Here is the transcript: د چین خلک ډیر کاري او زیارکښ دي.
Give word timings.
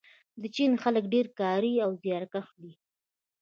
د 0.41 0.43
چین 0.55 0.71
خلک 0.83 1.03
ډیر 1.13 1.27
کاري 1.39 1.73
او 1.85 1.89
زیارکښ 2.03 2.47
دي. 2.61 2.73